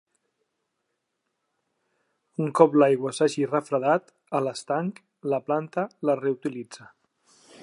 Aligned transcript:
Un 2.45 2.49
cop 2.61 2.79
l'aigua 2.85 3.13
s'hagi 3.19 3.47
refredat 3.53 4.11
a 4.41 4.45
l'estanc, 4.49 5.01
la 5.35 5.45
planta 5.51 5.89
la 6.11 6.21
reutilitza. 6.27 6.95